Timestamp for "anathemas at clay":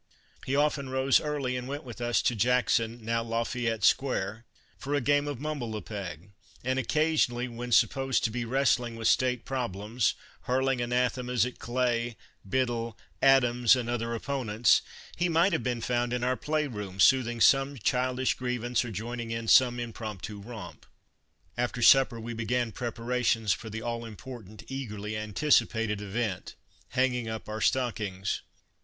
10.81-12.17